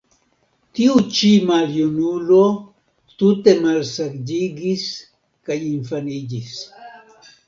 [0.77, 2.39] Tiu ĉi maljunulo
[3.21, 4.87] tute malsaĝiĝis
[5.51, 6.57] kaj infaniĝis.